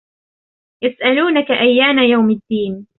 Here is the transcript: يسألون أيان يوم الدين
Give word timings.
يسألون 0.83 1.37
أيان 1.37 1.99
يوم 2.09 2.29
الدين 2.31 2.87